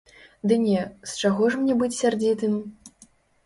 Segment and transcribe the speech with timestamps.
[0.51, 2.61] Ды не, з чаго ж мне быць сярдзітым?